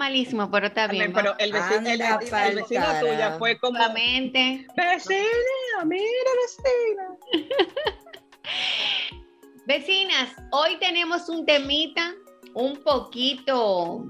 [0.00, 1.12] Malísimo, pero está bien.
[1.12, 4.66] Pero el vecino, el, Anda el vecino tuya fue como Solamente.
[4.74, 7.18] vecina, mira vecina.
[9.66, 12.14] Vecinas, hoy tenemos un temita
[12.54, 14.06] un poquito,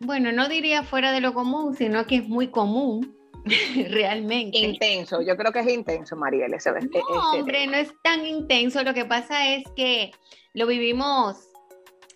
[0.00, 3.16] bueno, no diría fuera de lo común, sino que es muy común,
[3.88, 4.58] realmente.
[4.58, 8.84] Intenso, yo creo que es intenso, Mariel, ese, ese- No, hombre, no es tan intenso.
[8.84, 10.10] Lo que pasa es que
[10.52, 11.48] lo vivimos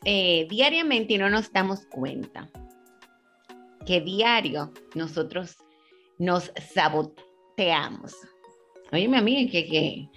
[0.09, 2.49] eh, diariamente y no nos damos cuenta
[3.85, 5.57] que diario nosotros
[6.17, 8.15] nos saboteamos.
[8.93, 10.09] Óyeme a mí, que, que...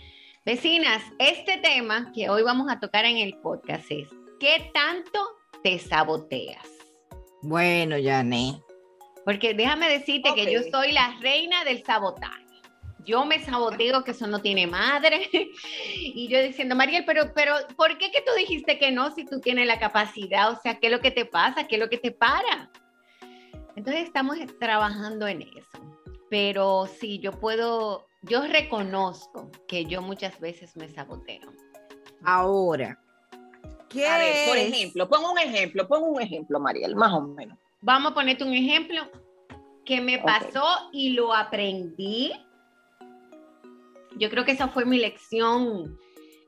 [0.46, 4.08] Vecinas, este tema que hoy vamos a tocar en el podcast es
[4.40, 5.20] ¿qué tanto
[5.64, 6.68] te saboteas?
[7.42, 8.62] Bueno, Yané.
[9.26, 12.46] Porque déjame decirte que yo soy la reina del sabotaje.
[13.06, 15.30] Yo me saboteo que eso no tiene madre.
[16.02, 19.40] Y yo diciendo, Mariel, pero, pero, ¿por qué que tú dijiste que no si tú
[19.40, 20.52] tienes la capacidad?
[20.52, 21.68] O sea, ¿qué es lo que te pasa?
[21.68, 22.72] ¿Qué es lo que te para?
[23.76, 25.80] Entonces estamos trabajando en eso.
[26.30, 31.52] Pero sí, yo puedo, yo reconozco que yo muchas veces me saboteo.
[32.24, 33.00] Ahora,
[33.90, 37.58] ¿qué A ver, por ejemplo, pon un ejemplo, pon un ejemplo, Mariel, más o menos.
[37.82, 39.10] Vamos a ponerte un ejemplo
[39.86, 42.34] que me pasó y lo aprendí.
[44.18, 45.98] Yo creo que esa fue mi lección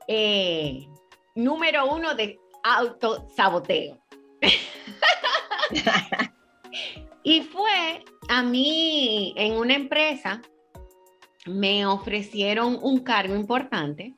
[0.08, 0.86] eh,
[1.34, 3.98] número uno de autosaboteo.
[7.22, 10.42] y fue a mí en una empresa,
[11.46, 14.14] me ofrecieron un cargo importante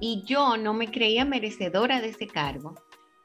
[0.00, 2.74] y yo no me creía merecedora de ese cargo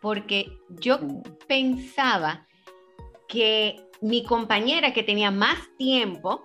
[0.02, 1.00] porque yo
[1.48, 2.48] pensaba
[3.28, 6.44] que mi compañera que tenía más tiempo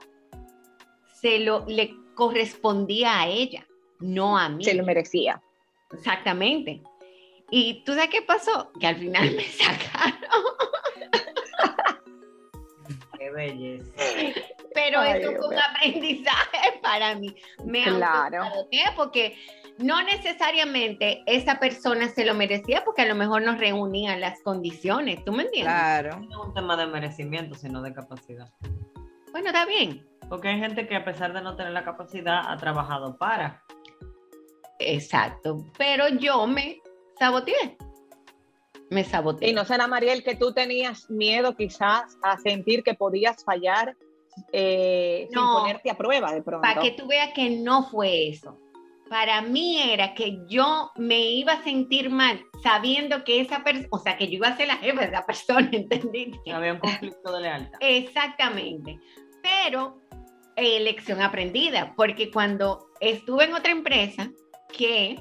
[1.25, 3.67] se lo le correspondía a ella,
[3.99, 4.63] no a mí.
[4.63, 5.41] Se lo merecía.
[5.91, 6.83] Exactamente.
[7.51, 8.71] Y tú sabes qué pasó?
[8.79, 10.19] Que al final me sacaron.
[13.19, 13.91] Qué belleza.
[14.75, 17.35] Pero Ay, eso fue un aprendizaje para mí.
[17.65, 18.43] Me Claro.
[18.43, 19.39] autosaboteé porque
[19.79, 25.25] no necesariamente esa persona se lo merecía porque a lo mejor no reunían las condiciones.
[25.25, 25.73] ¿Tú me entiendes?
[25.73, 26.21] Claro.
[26.21, 28.53] No es un tema de merecimiento, sino de capacidad.
[29.33, 30.07] Bueno, está bien.
[30.29, 33.63] Porque hay gente que a pesar de no tener la capacidad, ha trabajado para.
[34.79, 35.65] Exacto.
[35.79, 36.81] Pero yo me
[37.19, 37.77] saboteé.
[38.91, 39.51] Me saboteé.
[39.51, 43.97] Y no será, Mariel, que tú tenías miedo quizás a sentir que podías fallar
[44.53, 46.63] eh, sin ponerte a prueba de pronto.
[46.63, 48.59] Para que tú veas que no fue eso.
[49.09, 53.99] Para mí era que yo me iba a sentir mal sabiendo que esa persona, o
[53.99, 56.33] sea, que yo iba a ser la jefa de esa persona, ¿entendí?
[56.53, 57.79] Había un conflicto de lealtad.
[57.81, 58.99] Exactamente.
[59.43, 59.99] Pero
[60.57, 64.31] eh, lección aprendida, porque cuando estuve en otra empresa
[64.77, 65.21] que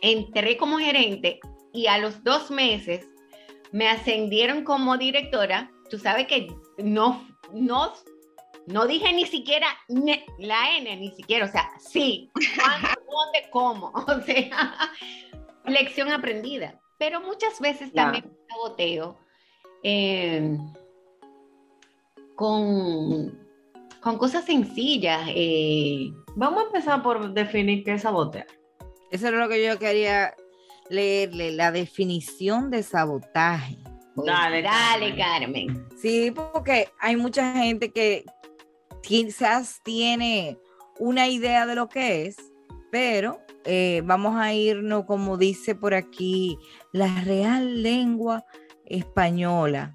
[0.00, 1.40] entré como gerente
[1.72, 3.06] y a los dos meses
[3.72, 6.48] me ascendieron como directora, tú sabes que
[6.78, 7.92] no, no,
[8.66, 13.92] no dije ni siquiera ne- la N, ni siquiera, o sea, sí, cuándo, dónde, cómo,
[14.06, 14.92] o sea,
[15.64, 16.80] lección aprendida.
[16.98, 19.16] Pero muchas veces también me saboteo
[19.84, 20.58] eh,
[22.34, 23.47] con,
[24.00, 25.28] con cosas sencillas.
[25.28, 28.46] eh, Vamos a empezar por definir qué es sabotear.
[29.10, 30.34] Eso es lo que yo quería
[30.88, 33.78] leerle, la definición de sabotaje.
[34.14, 35.66] Dale, dale, Carmen.
[35.68, 35.88] Carmen.
[36.00, 38.24] Sí, porque hay mucha gente que
[39.02, 40.58] quizás tiene
[40.98, 42.36] una idea de lo que es,
[42.90, 46.58] pero eh, vamos a irnos, como dice por aquí,
[46.92, 48.44] la real lengua
[48.86, 49.92] española.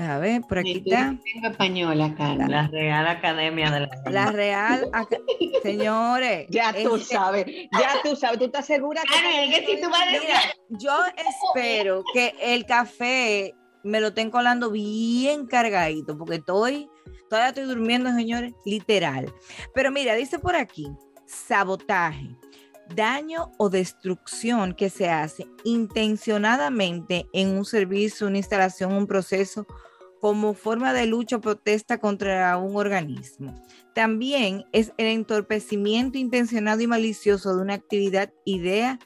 [0.00, 1.14] A ver, por aquí está.
[1.44, 2.46] Española, Carla.
[2.48, 5.18] La Real Academia de la La real, Aca-
[5.62, 6.46] señores.
[6.48, 9.08] Ya tú es- sabes, ya tú sabes, tú estás segura que...
[9.14, 10.92] Carla, es que si tú vas a decir- Mira, yo
[11.54, 13.54] espero que el café
[13.84, 16.88] me lo estén colando bien cargadito, porque estoy,
[17.28, 19.32] todavía estoy durmiendo, señores, literal.
[19.74, 20.88] Pero mira, dice por aquí,
[21.26, 22.36] sabotaje,
[22.94, 29.66] daño o destrucción que se hace intencionadamente en un servicio, una instalación, un proceso
[30.20, 33.54] como forma de lucha o protesta contra un organismo.
[33.94, 38.98] También es el entorpecimiento intencionado y malicioso de una actividad, idea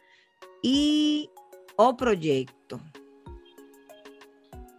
[0.62, 1.30] y
[1.76, 2.80] o proyecto.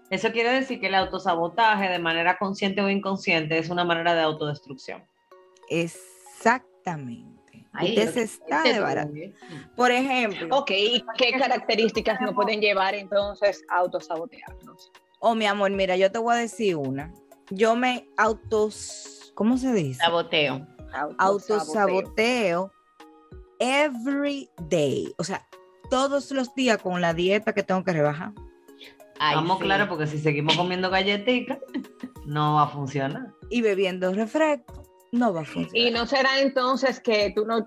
[0.10, 4.22] Eso quiere decir que el autosabotaje, de manera consciente o inconsciente, es una manera de
[4.22, 5.04] autodestrucción.
[5.70, 7.36] Exactamente.
[7.74, 8.64] Ay, Usted se está.
[9.76, 14.92] Por ejemplo, Ok, ¿y qué características nos pueden llevar entonces a autosabotearnos?
[15.25, 17.12] Oh mi amor, mira, yo te voy a decir una.
[17.50, 20.00] Yo me autos, ¿cómo se dice?
[20.00, 20.68] Saboteo.
[21.18, 22.72] Autosaboteo
[23.60, 25.13] every day.
[25.18, 25.48] O sea,
[25.89, 28.33] todos los días con la dieta que tengo que rebajar.
[29.18, 29.63] Ay, Vamos sí.
[29.63, 31.57] claro, porque si seguimos comiendo galletitas,
[32.25, 33.33] no va a funcionar.
[33.50, 35.75] Y bebiendo refresco, no va a funcionar.
[35.75, 37.66] Y no será entonces que tú no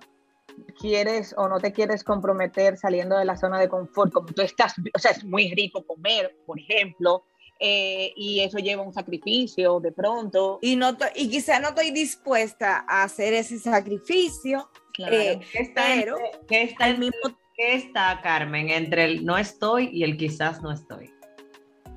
[0.78, 4.74] quieres o no te quieres comprometer saliendo de la zona de confort, como tú estás,
[4.94, 7.24] o sea, es muy rico comer, por ejemplo,
[7.60, 10.58] eh, y eso lleva un sacrificio de pronto.
[10.62, 15.82] y no to- y quizá no estoy dispuesta a hacer ese sacrificio, eh, ¿Qué está,
[15.86, 20.04] pero entre- qué está, al entre- mismo qué está, Carmen, entre el no estoy y
[20.04, 21.10] el quizás no estoy?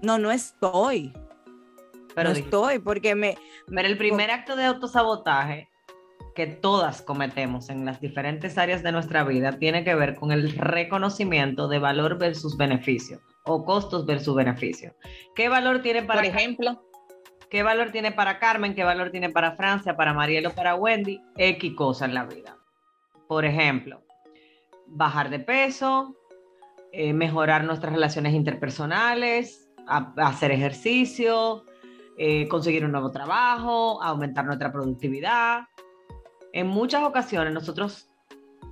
[0.01, 1.13] no no estoy,
[2.15, 3.37] Pero, no dije- estoy porque me
[3.67, 5.69] pero el primer acto de autosabotaje
[6.33, 10.53] que todas cometemos en las diferentes áreas de nuestra vida tiene que ver con el
[10.53, 14.95] reconocimiento de valor versus beneficio o costos versus beneficio.
[15.35, 16.83] ¿Qué valor tiene para Por ejemplo,
[17.49, 18.73] ¿Qué valor tiene para Carmen?
[18.75, 21.21] ¿Qué valor tiene para Francia, para Marielo, para Wendy?
[21.35, 22.57] X cosas en la vida.
[23.27, 24.03] Por ejemplo,
[24.87, 26.15] bajar de peso,
[26.93, 31.65] eh, mejorar nuestras relaciones interpersonales, a- hacer ejercicio,
[32.17, 35.63] eh, conseguir un nuevo trabajo, aumentar nuestra productividad.
[36.53, 38.10] En muchas ocasiones nosotros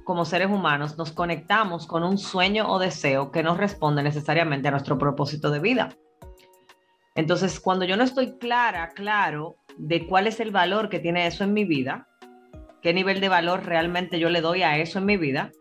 [0.09, 4.71] como seres humanos nos conectamos con un sueño o deseo que no responde necesariamente a
[4.71, 5.95] nuestro propósito de vida.
[7.13, 11.44] Entonces, cuando yo no estoy clara, claro, de cuál es el valor que tiene eso
[11.44, 12.07] en mi vida,
[12.81, 15.51] qué nivel de valor realmente yo le doy a eso en mi vida,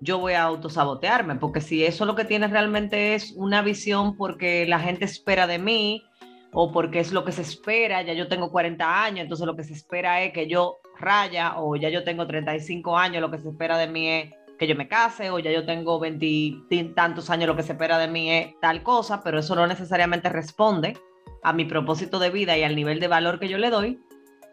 [0.00, 4.64] yo voy a autosabotearme, porque si eso lo que tiene realmente es una visión porque
[4.64, 6.04] la gente espera de mí
[6.52, 9.64] o porque es lo que se espera, ya yo tengo 40 años, entonces lo que
[9.64, 13.48] se espera es que yo raya o ya yo tengo 35 años, lo que se
[13.48, 17.30] espera de mí es que yo me case o ya yo tengo 20 y tantos
[17.30, 20.96] años, lo que se espera de mí es tal cosa, pero eso no necesariamente responde
[21.42, 24.00] a mi propósito de vida y al nivel de valor que yo le doy,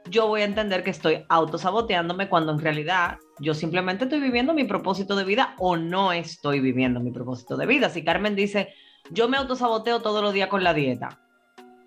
[0.09, 4.63] yo voy a entender que estoy autosaboteándome cuando en realidad yo simplemente estoy viviendo mi
[4.63, 7.89] propósito de vida o no estoy viviendo mi propósito de vida.
[7.89, 8.69] Si Carmen dice,
[9.09, 11.19] yo me autosaboteo todos los días con la dieta,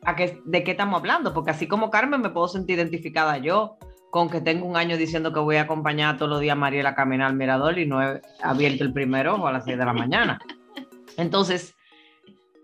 [0.04, 1.32] ¿a qué, ¿de qué estamos hablando?
[1.32, 3.78] Porque así como Carmen me puedo sentir identificada yo
[4.10, 6.90] con que tengo un año diciendo que voy a acompañar todos los días a Mariela
[6.90, 9.84] a caminar al mirador y no he abierto el primer ojo a las 6 de
[9.84, 10.38] la mañana.
[11.16, 11.74] Entonces,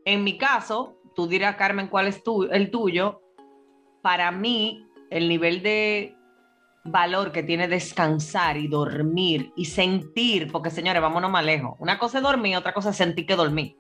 [0.05, 3.21] en mi caso, tú dirás, Carmen, ¿cuál es tu, el tuyo?
[4.03, 6.17] Para mí, el nivel de
[6.85, 11.75] valor que tiene descansar y dormir y sentir, porque señores, vámonos más lejos.
[11.79, 13.77] Una cosa es dormir, otra cosa es sentir que dormí.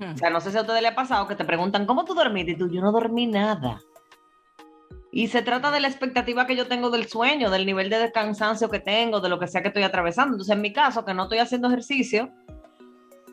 [0.00, 2.14] O sea, no sé si a ustedes les ha pasado que te preguntan, ¿cómo tú
[2.14, 2.52] dormiste?
[2.52, 3.80] Y tú, yo no dormí nada.
[5.16, 8.68] Y se trata de la expectativa que yo tengo del sueño, del nivel de cansancio
[8.68, 10.34] que tengo, de lo que sea que estoy atravesando.
[10.34, 12.32] Entonces, en mi caso, que no estoy haciendo ejercicio,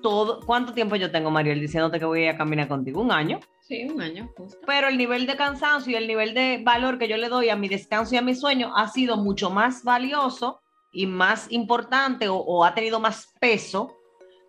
[0.03, 3.01] todo, ¿cuánto tiempo yo tengo, Mariel, diciéndote que voy a caminar contigo?
[3.01, 3.39] Un año.
[3.61, 4.59] Sí, un año justo.
[4.67, 7.55] Pero el nivel de cansancio y el nivel de valor que yo le doy a
[7.55, 10.61] mi descanso y a mi sueño ha sido mucho más valioso
[10.91, 13.97] y más importante o, o ha tenido más peso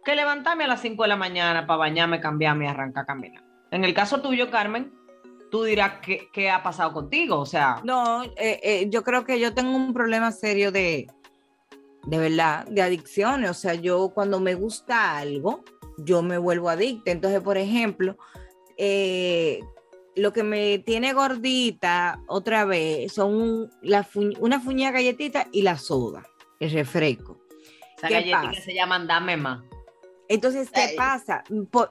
[0.04, 3.42] que levantarme a las 5 de la mañana para bañarme, cambiarme y arrancar a caminar.
[3.70, 4.92] En el caso tuyo, Carmen,
[5.52, 7.38] tú dirás qué, qué ha pasado contigo.
[7.38, 11.06] O sea, No, eh, eh, yo creo que yo tengo un problema serio de,
[12.06, 13.50] de verdad, de adicciones.
[13.50, 15.62] O sea, yo cuando me gusta algo,
[15.98, 17.10] yo me vuelvo adicta.
[17.10, 18.16] Entonces, por ejemplo,
[18.78, 19.60] eh,
[20.16, 25.76] lo que me tiene gordita otra vez son la fu- una fuña galletita y la
[25.76, 26.22] soda,
[26.60, 27.38] el refresco.
[27.98, 28.62] esa ¿qué galletita pasa?
[28.62, 29.62] se llaman Dame Más.
[30.28, 30.96] Entonces, ¿qué Ay.
[30.96, 31.44] pasa?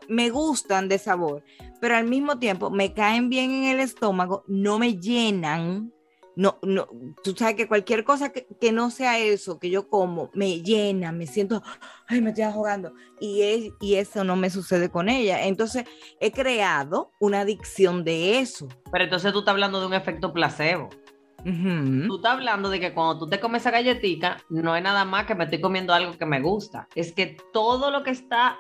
[0.08, 1.44] Me gustan de sabor,
[1.82, 5.92] pero al mismo tiempo me caen bien en el estómago, no me llenan,
[6.38, 6.88] no, no,
[7.24, 11.12] tú sabes que cualquier cosa que, que no sea eso que yo como me llena,
[11.12, 11.62] me siento,
[12.08, 12.94] ay, me estoy ahogando.
[13.20, 15.46] Y, es- y eso no me sucede con ella.
[15.46, 15.84] Entonces
[16.22, 18.70] he creado una adicción de eso.
[18.94, 20.88] Pero entonces tú estás hablando de un efecto placebo.
[22.08, 25.26] Tú estás hablando de que cuando tú te comes esa galletica, no es nada más
[25.26, 26.88] que me estoy comiendo algo que me gusta.
[26.96, 28.60] Es que todo lo que está,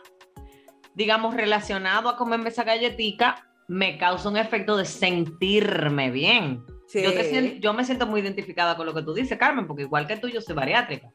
[0.95, 6.65] digamos, relacionado a comerme esa galletica, me causa un efecto de sentirme bien.
[6.87, 7.01] Sí.
[7.01, 10.07] Yo, te yo me siento muy identificada con lo que tú dices, Carmen, porque igual
[10.07, 11.09] que tú, yo soy bariátrica.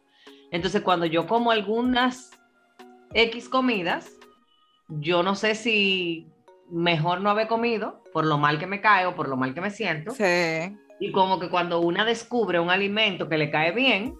[0.50, 2.30] Entonces, cuando yo como algunas
[3.12, 4.10] X comidas,
[4.88, 6.28] yo no sé si
[6.70, 9.60] mejor no haber comido por lo mal que me cae o por lo mal que
[9.60, 10.12] me siento.
[10.12, 10.76] Sí.
[10.98, 14.16] Y como que cuando una descubre un alimento que le cae bien,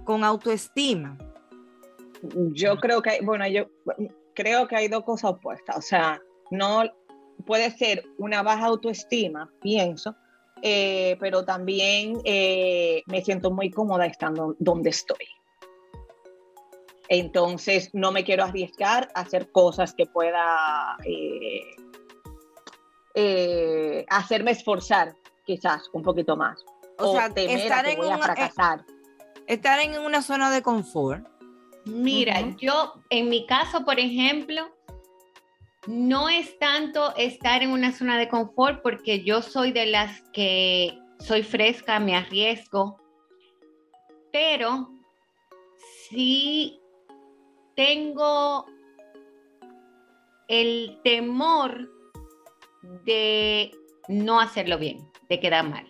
[0.04, 1.18] con autoestima?
[2.54, 3.66] Yo creo que, hay- bueno, yo
[4.34, 5.78] creo que hay dos cosas opuestas.
[5.78, 6.84] O sea, no
[7.46, 10.16] puede ser una baja autoestima, pienso,
[10.62, 15.26] eh, pero también eh, me siento muy cómoda estando donde estoy.
[17.08, 20.98] Entonces, no me quiero arriesgar a hacer cosas que pueda
[23.14, 25.16] eh, hacerme esforzar,
[25.46, 26.64] quizás un poquito más.
[26.98, 28.86] O sea, temer a estar que en voy a una- fracasar.
[29.48, 31.28] Estar en una zona de confort.
[31.86, 34.76] Mira, yo en mi caso, por ejemplo,
[35.88, 40.98] no es tanto estar en una zona de confort porque yo soy de las que
[41.20, 42.98] soy fresca, me arriesgo,
[44.32, 44.90] pero
[46.10, 46.80] sí
[47.76, 48.66] tengo
[50.48, 51.90] el temor
[53.04, 53.72] de
[54.08, 55.90] no hacerlo bien, de quedar mal.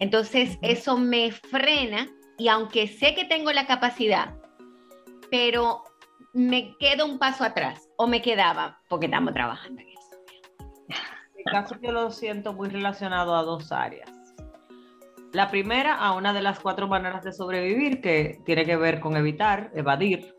[0.00, 4.34] Entonces, eso me frena y aunque sé que tengo la capacidad,
[5.30, 5.82] pero
[6.32, 10.00] me quedo un paso atrás o me quedaba porque estamos trabajando en eso.
[10.88, 14.10] En mi caso yo lo siento muy relacionado a dos áreas.
[15.32, 19.16] La primera, a una de las cuatro maneras de sobrevivir, que tiene que ver con
[19.16, 20.34] evitar, evadir,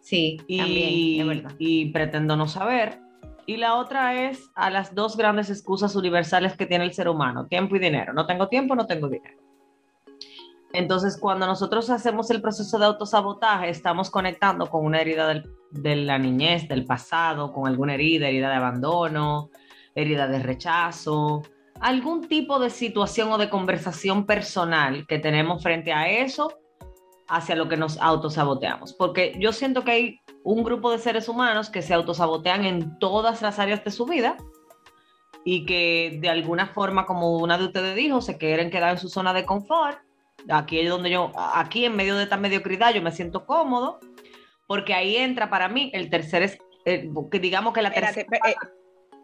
[0.00, 1.56] Sí, y, también, es verdad.
[1.58, 2.98] y pretendo no saber.
[3.44, 7.46] Y la otra es a las dos grandes excusas universales que tiene el ser humano,
[7.46, 8.14] tiempo y dinero.
[8.14, 9.38] No tengo tiempo, no tengo dinero.
[10.72, 16.18] Entonces, cuando nosotros hacemos el proceso de autosabotaje, estamos conectando con una herida de la
[16.18, 19.50] niñez, del pasado, con alguna herida, herida de abandono,
[19.94, 21.42] herida de rechazo,
[21.80, 26.52] algún tipo de situación o de conversación personal que tenemos frente a eso
[27.28, 28.92] hacia lo que nos autosaboteamos.
[28.94, 33.42] Porque yo siento que hay un grupo de seres humanos que se autosabotean en todas
[33.42, 34.36] las áreas de su vida
[35.44, 39.08] y que de alguna forma, como una de ustedes dijo, se quieren quedar en su
[39.08, 39.98] zona de confort.
[40.48, 44.00] Aquí es donde yo, aquí en medio de esta mediocridad, yo me siento cómodo,
[44.66, 48.50] porque ahí entra para mí el tercer, es- eh, que digamos que la Espérate, tercera...
[48.50, 48.54] eh,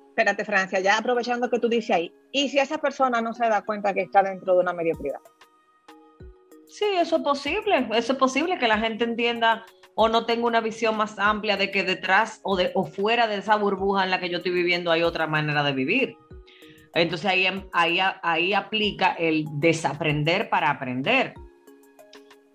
[0.08, 3.62] espérate, Francia, ya aprovechando que tú dices ahí, ¿y si esa persona no se da
[3.62, 5.20] cuenta que está dentro de una mediocridad?
[6.66, 10.60] Sí, eso es posible, eso es posible que la gente entienda o no tenga una
[10.60, 14.18] visión más amplia de que detrás o, de, o fuera de esa burbuja en la
[14.18, 16.16] que yo estoy viviendo hay otra manera de vivir.
[16.94, 21.34] Entonces ahí, em- ahí, ahí aplica el desaprender para aprender.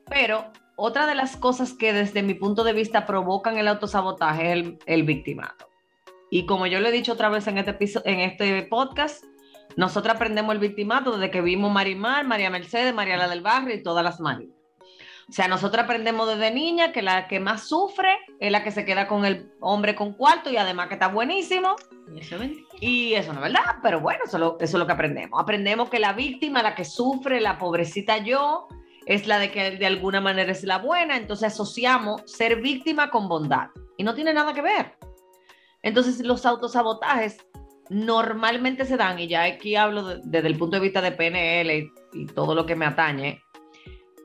[0.06, 4.52] Pero otra de las cosas que desde mi punto de vista provocan el autosabotaje es
[4.54, 5.68] el, el victimato.
[6.32, 9.24] Y como yo le he dicho otra vez en este, episo- en este podcast,
[9.76, 13.84] nosotros aprendemos el victimato desde que vimos Marimar, María Mercedes, María la del Barrio y
[13.84, 14.52] todas las Marías.
[15.30, 18.84] O sea, nosotros aprendemos desde niña que la que más sufre es la que se
[18.84, 21.76] queda con el hombre con cuarto y además que está buenísimo.
[22.18, 22.66] Eso es mentira.
[22.82, 25.40] Y eso no es verdad, pero bueno, eso, lo- eso es lo que aprendemos.
[25.40, 28.68] Aprendemos que la víctima, la que sufre, la pobrecita yo,
[29.06, 33.28] es la de que de alguna manera es la buena, entonces asociamos ser víctima con
[33.30, 33.68] bondad.
[33.98, 34.98] Y no tiene nada que ver.
[35.84, 37.38] Entonces los autosabotajes
[37.90, 41.78] normalmente se dan, y ya aquí hablo de- desde el punto de vista de PNL
[41.78, 43.42] y, y todo lo que me atañe,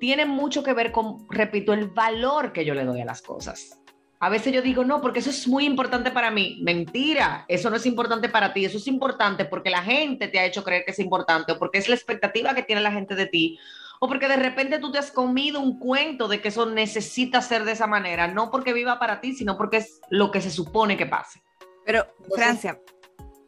[0.00, 3.80] tienen mucho que ver con, repito, el valor que yo le doy a las cosas.
[4.20, 6.58] A veces yo digo, no, porque eso es muy importante para mí.
[6.62, 10.46] Mentira, eso no es importante para ti, eso es importante porque la gente te ha
[10.46, 13.26] hecho creer que es importante o porque es la expectativa que tiene la gente de
[13.26, 13.58] ti
[14.00, 17.64] o porque de repente tú te has comido un cuento de que eso necesita ser
[17.64, 20.96] de esa manera, no porque viva para ti, sino porque es lo que se supone
[20.96, 21.42] que pase.
[21.84, 22.80] Pero, Francia,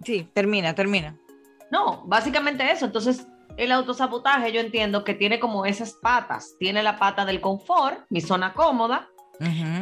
[0.05, 1.19] sí, termina, termina.
[1.71, 2.87] No, básicamente eso.
[2.87, 3.27] Entonces,
[3.57, 6.57] el autosabotaje yo entiendo que tiene como esas patas.
[6.59, 9.09] Tiene la pata del confort, mi zona cómoda,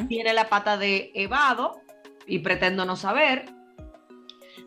[0.09, 1.81] tiene la pata de evado
[2.26, 3.47] y pretendo no saber.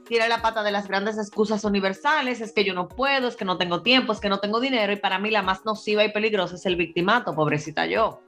[0.08, 3.44] Tiene la pata de las grandes excusas universales, es que yo no puedo, es que
[3.46, 6.12] no tengo tiempo, es que no tengo dinero y para mí la más nociva y
[6.14, 8.22] peligrosa es el victimato, pobrecita yo.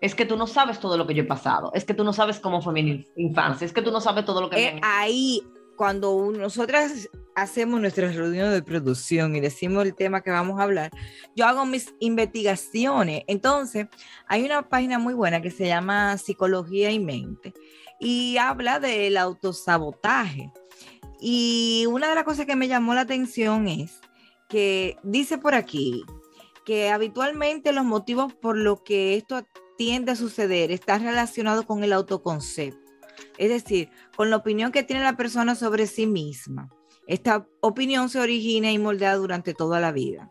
[0.00, 2.14] Es que tú no sabes todo lo que yo he pasado, es que tú no
[2.14, 4.62] sabes cómo fue mi in- infancia, es que tú no sabes todo lo que me
[4.78, 5.42] Eh, ahí,
[5.80, 10.90] cuando nosotras hacemos nuestras reuniones de producción y decimos el tema que vamos a hablar,
[11.34, 13.22] yo hago mis investigaciones.
[13.28, 13.86] Entonces,
[14.26, 17.54] hay una página muy buena que se llama Psicología y Mente
[17.98, 20.52] y habla del autosabotaje.
[21.18, 24.02] Y una de las cosas que me llamó la atención es
[24.50, 26.04] que dice por aquí
[26.66, 29.46] que habitualmente los motivos por los que esto
[29.78, 32.89] tiende a suceder están relacionados con el autoconcepto.
[33.38, 36.68] Es decir, con la opinión que tiene la persona sobre sí misma.
[37.06, 40.30] Esta opinión se origina y moldea durante toda la vida,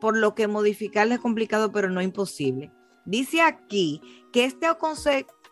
[0.00, 2.72] por lo que modificarla es complicado pero no imposible.
[3.06, 4.66] Dice aquí que este,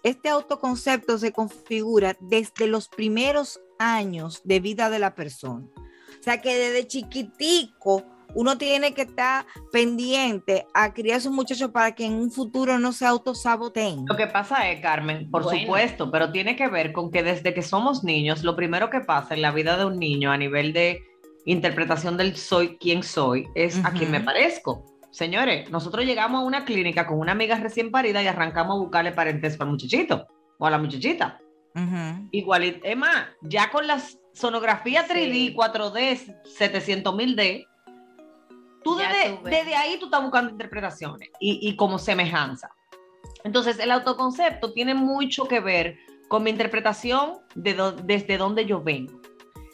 [0.02, 5.66] este autoconcepto se configura desde los primeros años de vida de la persona.
[5.76, 8.04] O sea que desde chiquitico
[8.34, 12.78] uno tiene que estar pendiente a criar a sus muchachos para que en un futuro
[12.78, 14.04] no se autosaboteen.
[14.06, 15.60] Lo que pasa es, Carmen, por Bueno.
[15.60, 19.34] supuesto, pero tiene que ver con que desde que somos niños, lo primero que pasa
[19.34, 21.02] en la vida de un niño a nivel de
[21.46, 24.84] interpretación del soy quien soy es a quien me parezco.
[25.10, 29.12] Señores, nosotros llegamos a una clínica con una amiga recién parida y arrancamos a buscarle
[29.12, 30.26] parentesco al muchachito
[30.58, 31.40] o a la muchachita.
[32.32, 35.54] Igual, es más, ya con las sonografías 3D, Sí.
[35.54, 37.64] 4D, 700 mil D,
[38.82, 42.70] tú desde, desde ahí tú estás buscando interpretaciones y, y como semejanza.
[43.44, 48.82] Entonces, el autoconcepto tiene mucho que ver con mi interpretación de do- desde donde yo
[48.82, 49.20] vengo.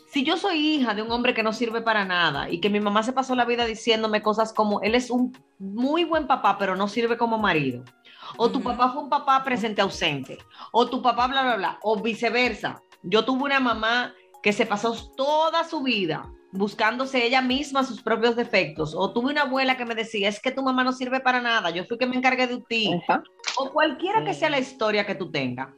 [0.09, 2.79] Si yo soy hija de un hombre que no sirve para nada y que mi
[2.79, 6.77] mamá se pasó la vida diciéndome cosas como, él es un muy buen papá, pero
[6.77, 7.83] no sirve como marido.
[8.37, 8.69] O tu Ujú.
[8.69, 10.39] papá fue un papá presente ausente.
[10.71, 11.79] O tu papá bla, bla, bla.
[11.83, 12.81] O viceversa.
[13.03, 18.37] Yo tuve una mamá que se pasó toda su vida buscándose ella misma sus propios
[18.37, 18.95] defectos.
[18.95, 21.71] O tuve una abuela que me decía, es que tu mamá no sirve para nada,
[21.71, 22.93] yo fui que me encargué de ti.
[23.09, 23.23] Ajá.
[23.59, 25.69] O cualquiera que sea la historia que tú tengas.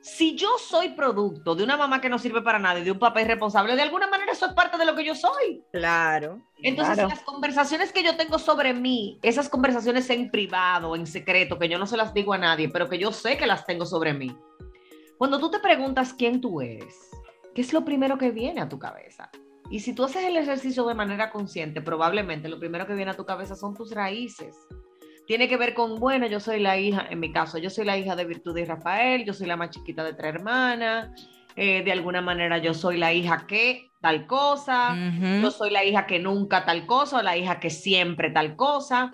[0.00, 2.98] Si yo soy producto de una mamá que no sirve para nada y de un
[3.00, 5.64] papá irresponsable, de alguna manera eso es parte de lo que yo soy.
[5.72, 6.40] Claro.
[6.62, 7.08] Entonces, Claro.
[7.08, 11.80] las conversaciones que yo tengo sobre mí, esas conversaciones en privado, en secreto, que yo
[11.80, 14.36] no se las digo a nadie, pero que yo sé que las tengo sobre mí.
[15.18, 16.94] Cuando tú te preguntas quién tú eres,
[17.56, 19.28] ¿qué es lo primero que viene a tu cabeza?
[19.70, 23.16] Y si tú haces el ejercicio de manera consciente, probablemente lo primero que viene a
[23.16, 24.56] tu cabeza son tus raíces.
[25.26, 27.98] Tiene que ver con, bueno, yo soy la hija, en mi caso, yo soy la
[27.98, 31.10] hija de Virtud y Rafael, yo soy la más chiquita de tres hermanas,
[31.56, 35.42] eh, de alguna manera yo soy la hija que tal cosa, Ujú.
[35.42, 39.12] yo soy la hija que nunca tal cosa, o la hija que siempre tal cosa.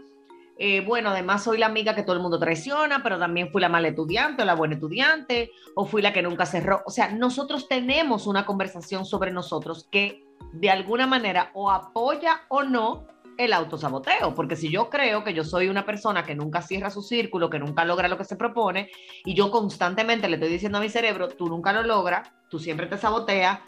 [0.65, 3.69] Eh, bueno, además soy la amiga que todo el mundo traiciona, pero también fui la
[3.69, 6.85] mala estudiante o la buena estudiante, o fui la que nunca cerró.
[6.87, 10.23] O sea, nosotros tenemos una conversación sobre nosotros que
[10.53, 15.43] de alguna manera o apoya o no el autosaboteo, porque si yo creo que yo
[15.43, 18.89] soy una persona que nunca cierra su círculo, que nunca logra lo que se propone,
[19.25, 22.87] y yo constantemente le estoy diciendo a mi cerebro, tú nunca lo logras, tú siempre
[22.87, 23.59] te saboteas,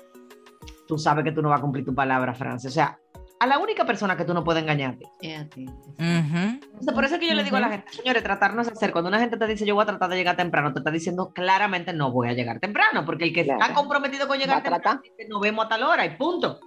[0.87, 2.71] tú sabes que tú no vas a cumplir tu palabra, Francia.
[2.71, 3.01] O sea,
[3.45, 5.05] a la única persona que tú no puedes engañarte.
[5.05, 5.59] Ujú.
[5.99, 8.69] Entonces, por eso es que yo le digo a la gente, señores, tratar no es
[8.69, 8.91] hacer.
[8.91, 11.31] Cuando una gente te dice, yo voy a tratar de llegar temprano, te está diciendo
[11.35, 13.75] claramente, no voy a llegar temprano, porque el que está Claro.
[13.75, 16.59] comprometido con llegar temprano, dice, nos vemos a tal hora y punto.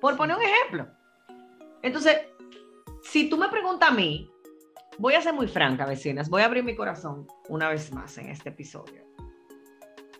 [0.00, 0.86] Por poner un ejemplo.
[1.82, 2.18] Entonces,
[3.02, 4.30] si tú me preguntas a mí,
[4.98, 8.28] voy a ser muy franca, vecinas, voy a abrir mi corazón una vez más en
[8.28, 9.02] este episodio.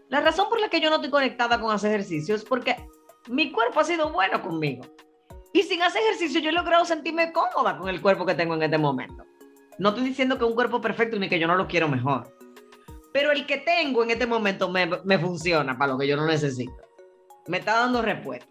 [0.08, 2.74] La razón por la que yo no estoy conectada con hacer ejercicio es porque
[3.28, 4.84] mi cuerpo ha sido bueno conmigo.
[5.52, 8.62] Y sin hacer ejercicio yo he logrado sentirme cómoda con el cuerpo que tengo en
[8.62, 9.24] este momento.
[9.78, 12.32] No estoy diciendo que un cuerpo perfecto ni que yo no lo quiero mejor.
[13.12, 16.26] Pero el que tengo en este momento me, me funciona para lo que yo no
[16.26, 16.76] necesito.
[17.48, 18.46] Me está dando respuesta.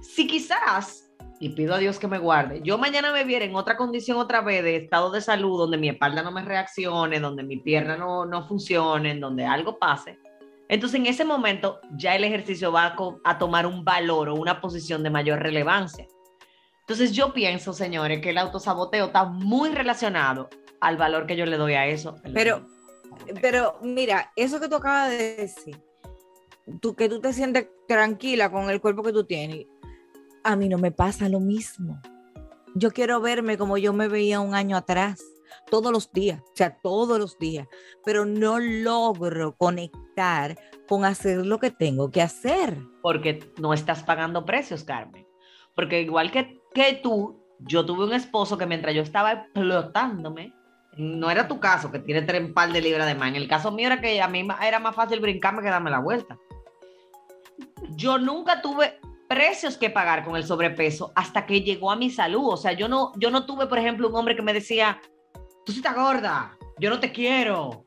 [0.00, 1.10] Si quizás,
[1.40, 4.40] y pido a Dios que me guarde, yo mañana me viera en otra condición otra
[4.40, 8.24] vez de estado de salud, donde mi espalda no me reaccione, donde mi pierna no,
[8.24, 10.18] no funcione, donde algo pase,
[10.68, 14.60] entonces en ese momento ya el ejercicio va a, a tomar un valor o una
[14.60, 16.06] posición de mayor relevancia.
[16.86, 21.56] Entonces yo pienso, señores, que el autosaboteo está muy relacionado al valor que yo le
[21.56, 22.16] doy a eso.
[22.34, 22.66] Pero,
[23.40, 25.80] pero mira, eso que tú acabas de decir,
[26.82, 29.66] tú, que tú te sientes tranquila con el cuerpo que tú tienes,
[30.42, 31.98] a mí no me pasa lo mismo.
[32.74, 35.22] Yo quiero verme como yo me veía un año atrás,
[35.70, 37.66] todos los días, o sea, todos los días,
[38.04, 42.76] pero no logro conectar con hacer lo que tengo que hacer.
[43.00, 45.26] porque no estás pagando precios, Carmen.
[45.74, 50.52] Porque igual que, que tú, Yo tuve un esposo que mientras yo estaba explotándome,
[50.96, 53.28] no era tu caso, que tiene tres par de libras de más.
[53.28, 56.00] En el caso mío era que a mí era más fácil brincarme que darme la
[56.00, 56.38] vuelta.
[57.90, 62.52] Yo nunca tuve precios que pagar con el sobrepeso hasta que llegó a mi salud.
[62.52, 65.00] O sea, yo no, yo no tuve, por ejemplo, un hombre que me decía,
[65.64, 67.84] tú sí estás gorda, yo no te quiero.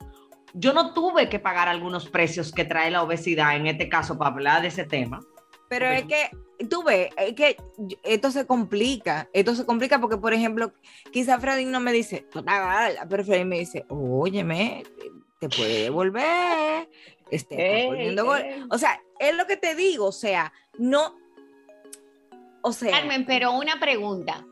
[0.53, 4.31] Yo no tuve que pagar algunos precios que trae la obesidad, en este caso, para
[4.31, 5.19] hablar de ese tema.
[5.69, 6.29] Pero es que,
[6.65, 7.57] tú ves, es que
[8.03, 9.29] esto se complica.
[9.33, 10.73] Esto se complica porque, por ejemplo,
[11.11, 12.61] quizá Freddy no me dice, tú estás
[12.93, 14.83] gorda", pero Freddy me dice, óyeme,
[15.39, 16.89] te puede devolver,
[17.29, 18.47] este, estás Ey, volviendo gorda".
[18.47, 18.63] ey.
[18.71, 21.15] O sea, es lo que te digo, o sea, no,
[22.61, 24.45] o sea, Carmen, pero una pregunta.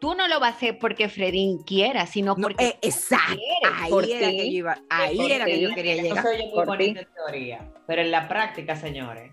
[0.00, 3.80] Tú no lo vas a hacer porque Fredín quiera, sino no, porque eh, exacto, quieres,
[3.82, 6.26] ahí por era ti, que yo iba, ahí era que yo quería Eso llegar.
[6.26, 9.32] oye muy en teoría, pero en la práctica, señores,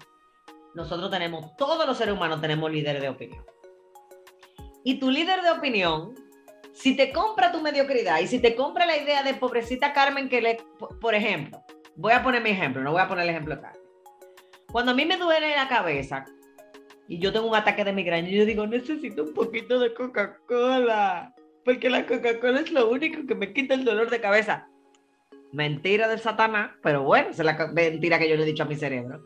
[0.75, 3.43] nosotros tenemos, todos los seres humanos tenemos líder de opinión.
[4.83, 6.13] Y tu líder de opinión,
[6.73, 10.41] si te compra tu mediocridad y si te compra la idea de pobrecita Carmen que
[10.41, 10.57] le,
[11.01, 11.63] por- ejemplo,
[11.95, 13.81] voy a poner mi ejemplo, no voy a poner el ejemplo de Carmen.
[14.71, 16.25] Cuando a mí me duele la cabeza
[17.07, 21.33] y yo tengo un ataque de migraña, yo digo, necesito un poquito de Coca-Cola,
[21.63, 24.67] porque la Coca-Cola es lo único que me quita el dolor de cabeza.
[25.53, 28.75] Mentira del Satanás, pero bueno, es la mentira que yo le he dicho a mi
[28.75, 29.23] cerebro.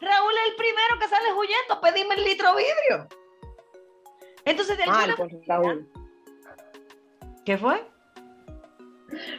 [0.00, 3.08] Raúl es el primero que sale huyendo a pedirme el litro vidrio.
[4.44, 5.90] Entonces, de Mal alguna por Raúl.
[7.44, 7.84] ¿Qué fue?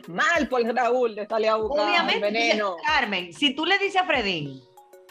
[0.08, 2.78] Mal por Raúl de salir a buscar el Obviamente, veneno.
[2.86, 4.62] Carmen, si tú le dices a Fredín,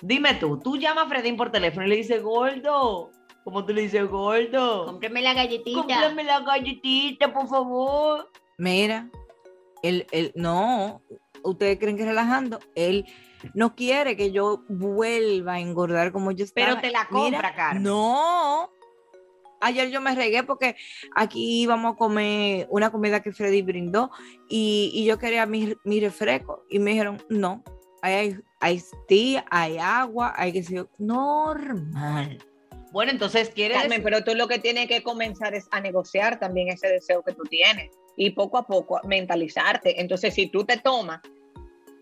[0.01, 3.11] dime tú, tú llamas a Fredín por teléfono y le dices, gordo,
[3.45, 4.87] ¿cómo tú le dices, gordo?
[4.87, 5.79] cómprame la galletita.
[5.79, 8.31] Cómprame la galletita, por favor.
[8.59, 9.11] Mira,
[9.83, 11.03] él, él, no,
[11.43, 13.07] ustedes creen que relajando, él
[13.55, 16.67] no quiere que yo vuelva a engordar como yo estaba.
[16.67, 17.83] Pero te la compra, Mira, Carmen.
[17.83, 18.71] No.
[19.61, 20.77] Ayer yo me regué porque
[21.15, 24.11] aquí íbamos a comer una comida que Freddy brindó
[24.49, 27.65] y, y yo quería mi, mi refresco y me dijeron, no,
[28.03, 32.39] hay, hay té, hay agua, hay que ser normal.
[32.97, 33.77] Bueno, entonces quieres.
[33.77, 37.35] Carmen, pero tú lo que tienes que comenzar es a negociar también ese deseo que
[37.35, 40.01] tú tienes y poco a poco mentalizarte.
[40.01, 41.21] Entonces, si tú te tomas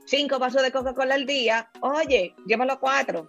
[0.06, 3.28] cinco vasos de Coca-Cola al día, oye, llévalo a cuatro.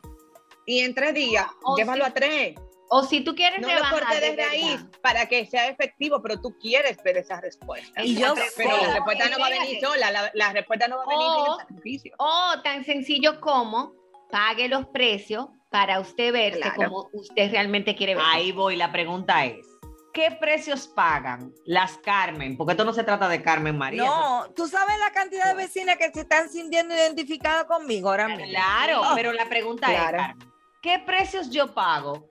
[0.68, 2.56] Y en tres días, O llévalo si- a tres.
[2.92, 5.00] O si tú quieres No lo rebajar cortes de raíz verdad.
[5.02, 8.04] para que sea efectivo, pero tú quieres ver esa respuesta.
[8.04, 8.82] Y yo pero sé.
[8.84, 11.42] la respuesta no va a venir sola, la, la respuesta no va a venir sin
[11.42, 12.16] O- el sacrificio.
[12.20, 13.92] O tan sencillo como
[14.30, 16.76] pague los precios para usted verse Claro.
[16.78, 18.30] como usted realmente quiere verse.
[18.32, 19.68] Ahí voy, la pregunta es,
[20.14, 22.56] ¿qué precios pagan las Carmen?
[22.56, 24.06] Porque esto no se trata de Carmen María.
[24.06, 28.46] No, tú sabes la cantidad de vecinas que se están sintiendo identificadas conmigo ahora mismo.
[28.46, 30.18] Claro, Oh, pero la pregunta Claro.
[30.18, 32.26] es, Carmen, ¿qué precios yo pago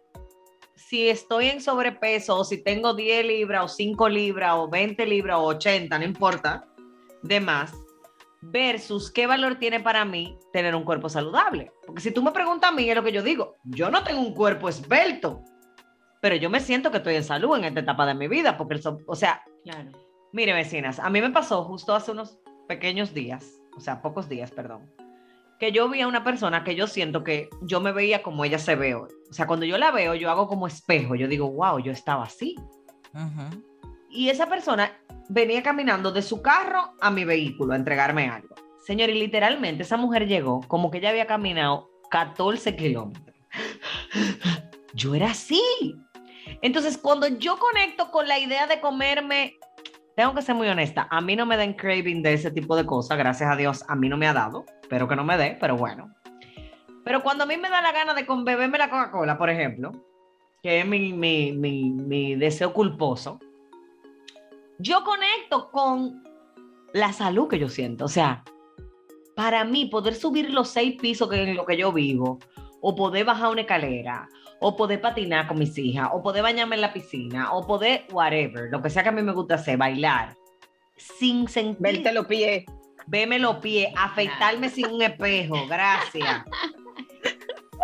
[0.74, 5.36] si estoy en sobrepeso o si tengo 10 libras o 5 libras o 20 libras
[5.36, 6.64] o 80, no importa,
[7.20, 7.74] de más,
[8.50, 11.72] versus qué valor tiene para mí tener un cuerpo saludable?
[11.86, 14.20] Porque si tú me preguntas a mí, es lo que yo digo, yo no tengo
[14.20, 15.42] un cuerpo esbelto,
[16.20, 18.74] pero yo me siento que estoy en salud en esta etapa de mi vida, porque,
[18.74, 19.90] el so- o sea, Claro.
[20.32, 24.50] Mire, vecinas, a mí me pasó justo hace unos pequeños días, o sea, pocos días,
[24.50, 24.90] perdón,
[25.60, 28.58] que yo vi a una persona que yo siento que yo me veía como ella
[28.58, 29.10] se ve hoy.
[29.30, 32.24] O sea, cuando yo la veo, yo hago como espejo, yo digo, wow, yo estaba
[32.24, 32.56] así.
[34.14, 34.92] Y esa persona
[35.28, 38.54] venía caminando de su carro a mi vehículo a entregarme algo.
[38.86, 43.36] Señor, y literalmente esa mujer llegó como que ella había caminado 14 kilómetros.
[44.94, 45.60] Yo era así.
[46.62, 49.58] Entonces, cuando yo conecto con la idea de comerme,
[50.14, 52.86] tengo que ser muy honesta, a mí no me dan craving de ese tipo de
[52.86, 55.56] cosas, gracias a Dios, a mí no me ha dado, espero que no me dé,
[55.60, 56.14] pero bueno.
[57.04, 59.90] Pero cuando a mí me da la gana de beberme la Coca-Cola, por ejemplo,
[60.62, 63.40] que es mi, mi, mi, mi deseo culposo,
[64.78, 66.22] yo conecto con
[66.92, 68.04] la salud que yo siento.
[68.04, 68.44] O sea,
[69.34, 72.38] para mí poder subir los seis pisos que en lo que yo vivo,
[72.80, 74.28] o poder bajar una escalera,
[74.60, 78.70] o poder patinar con mis hijas, o poder bañarme en la piscina, o poder whatever,
[78.70, 80.34] lo que sea que a mí me gusta hacer, bailar,
[80.96, 82.64] sin sentir, Verte los pies.
[83.06, 86.44] verme los pies, afeitarme sin un espejo, gracias.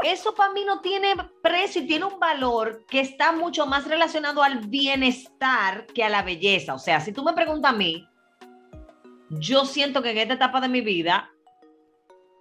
[0.03, 4.43] Eso para mí no tiene precio y tiene un valor que está mucho más relacionado
[4.43, 6.75] al bienestar que a la belleza.
[6.75, 8.07] O sea, si tú me preguntas a mí,
[9.31, 11.31] yo siento que en esta etapa de mi vida,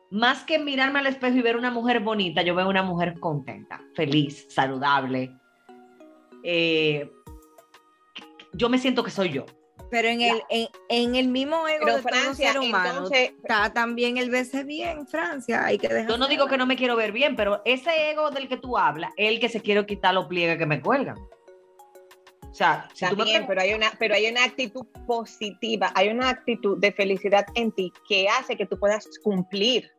[0.10, 3.82] más que mirarme al espejo y ver una mujer bonita, yo veo una mujer contenta,
[3.94, 5.32] feliz, saludable.
[6.44, 7.12] Eh,
[8.54, 9.46] yo me siento que soy yo.
[9.90, 13.32] Pero en el, en, en el mismo ego Pero de todo Francia, ser humano entonces,
[13.42, 15.66] está también el verse bien, Francia.
[15.66, 16.10] Hay que dejar.
[16.10, 18.78] Yo no digo que no me quiero ver bien, pero ese ego del que tú
[18.78, 21.18] hablas es el que se quiere quitar los pliegues que me cuelgan.
[22.52, 26.10] O sea, si tú me También, pero hay una, pero hay una actitud positiva, hay
[26.10, 29.90] una actitud de felicidad en ti que hace que tú puedas cumplir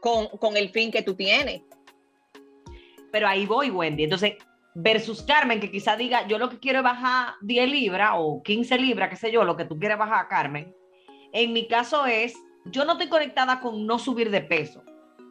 [0.00, 1.62] con, con el fin que tú tienes.
[3.12, 4.04] pero ahí voy, Wendy.
[4.04, 4.34] Entonces,
[4.78, 8.78] versus Carmen, que quizá diga, yo lo que quiero es bajar 10 libras o 15
[8.78, 10.74] libras, qué sé yo, lo que tú quieres bajar, Carmen.
[11.32, 12.34] En mi caso es,
[12.66, 14.84] yo no estoy conectada con no subir de peso.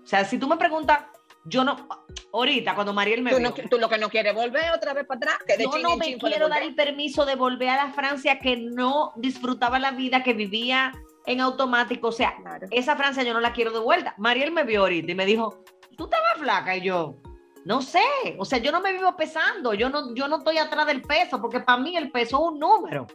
[0.03, 1.05] O sea, si tú me preguntas,
[1.45, 1.87] yo no,
[2.33, 5.05] ahorita cuando Mariel me Tú, vio, no, tú lo que no quieres volver otra vez
[5.05, 7.69] para atrás, que de yo chin no me chin quiero dar el permiso de volver
[7.69, 10.91] a la Francia que no disfrutaba la vida, que vivía
[11.27, 12.07] en automático.
[12.07, 12.65] O sea, Claro.
[12.71, 14.15] esa Francia yo no la quiero de vuelta.
[14.17, 15.63] Mariel me vio ahorita y me dijo,
[15.95, 17.17] tú estabas flaca y yo,
[17.65, 17.99] no sé,
[18.37, 21.41] o sea, yo no me vivo pesando, yo no, yo no estoy atrás del peso,
[21.41, 23.07] porque para mí el peso es un número.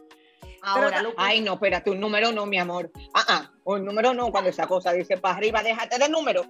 [0.61, 2.91] Ahora, lo que- Ay, no, espérate, un número no, mi amor.
[3.15, 6.43] Ah, ah, un número no, cuando esa cosa dice para arriba, déjate de número.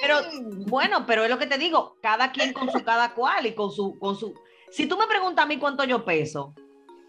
[0.00, 0.20] pero
[0.66, 3.70] bueno, pero es lo que te digo, cada quien con su cada cual y con
[3.70, 4.32] su, con su.
[4.70, 6.54] Si tú me preguntas a mí cuánto yo peso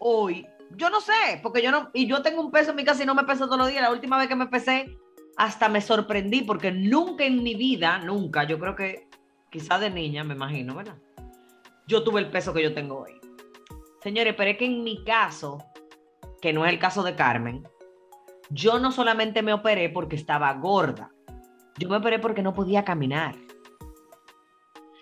[0.00, 3.02] hoy, yo no sé, porque yo no, y yo tengo un peso en mi casa
[3.02, 3.80] y no me peso todos los días.
[3.82, 4.98] La última vez que me pesé,
[5.36, 9.06] hasta me sorprendí, porque nunca en mi vida, nunca, yo creo que
[9.52, 10.96] quizás de niña, me imagino, ¿verdad?
[11.86, 13.20] Yo tuve el peso que yo tengo hoy.
[14.02, 15.58] Señores, pero es que en mi caso,
[16.40, 17.62] que no es el caso de Carmen,
[18.50, 21.12] yo no solamente me operé porque estaba gorda,
[21.78, 23.36] yo me operé porque no podía caminar.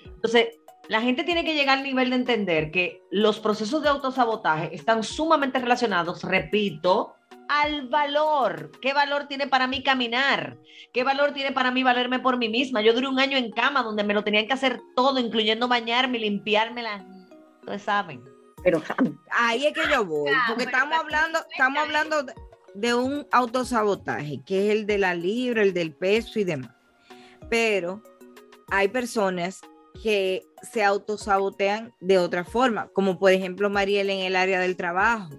[0.05, 0.49] Entonces,
[0.89, 5.05] la gente tiene que llegar al nivel de entender que los procesos de autosabotaje están
[5.05, 7.15] sumamente relacionados, repito,
[7.51, 8.71] al valor.
[8.81, 10.57] ¿Qué valor tiene para mí caminar?
[10.93, 12.81] ¿Qué valor tiene para mí valerme por mí misma?
[12.81, 16.21] Yo duré un año en cama donde me lo tenían que hacer todo, incluyendo bañarme,
[16.21, 17.05] limpiarme la...
[17.59, 18.23] Ustedes saben.
[18.63, 18.81] Pero
[19.33, 22.25] Ahí es que yo voy, Ah, porque estamos hablando, estamos hablando
[22.75, 26.71] de un autosabotaje, que es el de la libra, el del peso y demás.
[27.49, 28.01] Pero
[28.69, 29.61] hay personas
[30.05, 35.31] que se autosabotean de otra forma, como por ejemplo Mariel en el área del trabajo.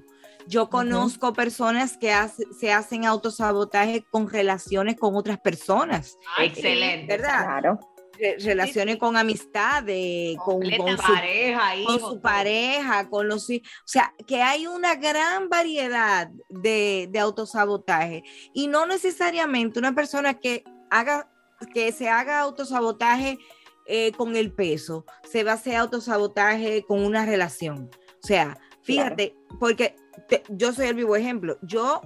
[0.51, 7.07] Yo conozco personas que hace- se hacen autosabotaje con relaciones con otras personas, Excelente.
[7.17, 7.45] ¿verdad?
[7.45, 7.79] claro.
[8.19, 12.21] Re- relaciones con amistades, con, su Pareja, con su todo.
[12.21, 13.53] pareja, con los o
[13.85, 18.21] sea, que hay una gran variedad de, de autosabotaje
[18.53, 21.29] y no necesariamente una persona que haga
[21.73, 23.37] que se haga autosabotaje
[23.85, 27.89] eh, con el peso, se va a hacer autosabotaje con una relación.
[28.23, 29.95] O sea, fíjate, porque
[30.27, 31.57] te- yo soy el vivo ejemplo.
[31.61, 32.01] Yo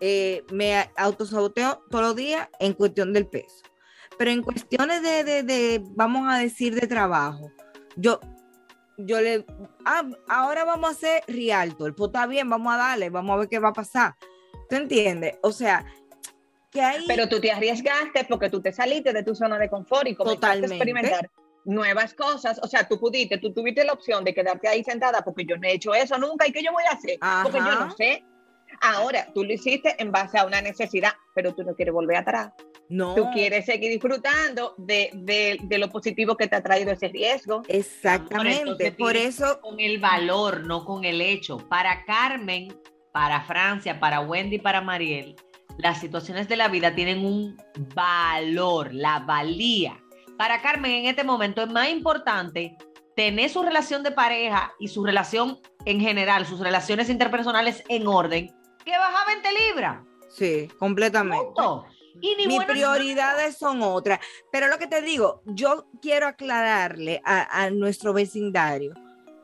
[0.00, 3.62] eh, me autosaboteo todos los días en cuestión del peso.
[4.18, 7.50] Pero en cuestiones de, de- de, vamos a decir, de trabajo,
[7.96, 8.18] yo,
[8.98, 9.44] yo le,
[9.84, 13.48] ah, ahora vamos a hacer Rialto, pues está bien, vamos a darle, vamos a ver
[13.48, 14.14] qué va a pasar.
[14.68, 15.36] ¿Tú entiendes?
[15.42, 15.84] O sea,
[16.70, 17.04] que hay...
[17.06, 20.36] Pero tú te arriesgaste porque tú te saliste de tu zona de confort y comenzaste
[20.40, 20.74] Totalmente.
[20.74, 21.30] a experimentar
[21.66, 22.58] nuevas cosas.
[22.62, 25.68] O sea, tú pudiste, tú tuviste la opción de quedarte ahí sentada porque yo no
[25.68, 28.24] he hecho eso nunca y qué yo voy a hacer porque yo no sé.
[28.80, 32.52] Ahora, tú lo hiciste en base a una necesidad, pero tú no quieres volver atrás.
[32.88, 37.08] no, Tú quieres seguir disfrutando de, de- de lo positivo que te ha traído ese
[37.08, 37.62] riesgo.
[37.68, 38.60] exactamente.
[38.60, 41.56] entonces Por eso, con el valor, no con el hecho.
[41.68, 42.68] Para Carmen,
[43.12, 45.36] para Francia, para Wendy, para Mariel,
[45.78, 47.56] las situaciones de la vida tienen un
[47.94, 49.96] valor, la valía.
[50.36, 52.76] Para Carmen en este momento es más importante
[53.16, 58.54] tener su relación de pareja y su relación en general, sus relaciones interpersonales en orden,
[58.84, 60.04] que bajar 20 libras.
[60.28, 61.44] sí, completamente.
[61.46, 61.86] Punto.
[62.20, 64.20] Y ni Mis prioridades son otras.
[64.50, 68.94] Pero lo que te digo, yo quiero aclararle a, a nuestro vecindario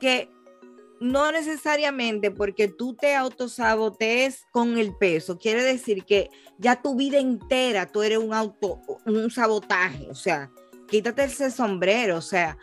[0.01, 0.31] que
[1.01, 7.19] no necesariamente porque tú te autosabotees con el peso, quiere decir que ya tu vida
[7.19, 10.09] entera tú eres un auto, un sabotaje.
[10.09, 10.51] O sea,
[10.93, 12.19] quítate ese sombrero.
[12.19, 12.57] O sea,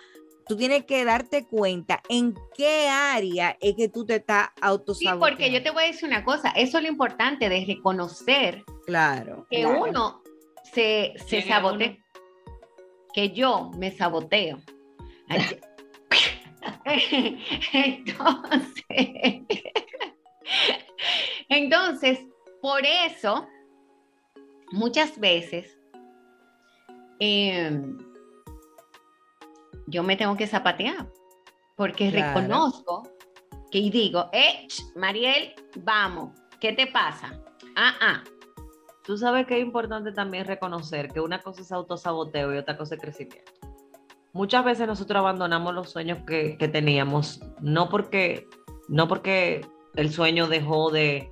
[0.48, 5.26] tú tienes que darte cuenta en qué área es que tú te estás Sí, autosaboteando.
[5.26, 9.46] porque yo te voy a decir una cosa, eso es lo importante de reconocer Claro.
[9.50, 9.84] que Claro.
[9.84, 10.22] uno
[10.64, 11.98] se, se ¿Quién es sabotea,
[13.14, 14.60] que yo me saboteo.
[17.74, 19.42] Entonces,
[21.50, 22.20] entonces,
[22.62, 23.48] por eso,
[24.72, 25.78] muchas veces
[27.20, 27.82] eh,
[29.90, 31.08] yo me tengo que zapatear,
[31.76, 32.40] porque Claro.
[32.40, 33.04] reconozco
[33.72, 37.40] que y digo, eh, Mariel, vamos, ¿qué te pasa?
[37.76, 38.24] Ah, ah,
[39.06, 42.94] Tú sabes que es importante también reconocer que una cosa es autosaboteo y otra cosa
[42.94, 43.52] es crecimiento.
[44.34, 48.48] Muchas veces nosotros abandonamos los sueños que, que teníamos, no porque,
[48.88, 51.32] no porque el sueño dejó de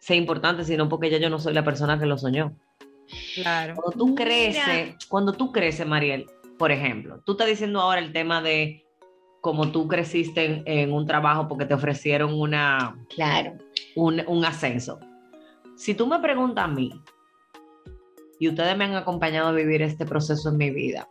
[0.00, 2.56] ser importante, sino porque ya yo no soy la persona que lo soñó.
[3.36, 3.74] Claro.
[3.76, 4.24] Cuando tú Mira.
[4.24, 6.26] creces, cuando tú creces, Mariel,
[6.62, 8.86] por ejemplo, tú estás diciendo ahora el tema de
[9.40, 13.54] como tú creciste en, en un trabajo porque te ofrecieron una, Claro.
[13.96, 15.00] un, un ascenso.
[15.74, 16.92] Si tú me preguntas a mí,
[18.38, 21.08] y ustedes me han acompañado a vivir este proceso en mi vida,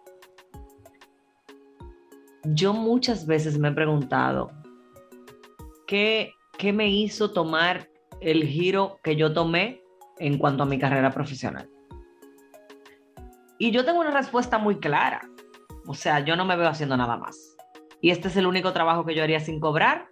[2.46, 4.52] yo muchas veces me he preguntado,
[5.86, 7.90] ¿qué, qué me hizo tomar
[8.22, 9.84] el giro que yo tomé
[10.18, 11.70] en cuanto a mi carrera profesional?
[13.58, 15.22] Y yo tengo una respuesta muy clara.
[15.88, 17.58] O sea, yo no me veo haciendo nada más.
[18.02, 20.08] Y este es el único trabajo que yo haría sin cobrar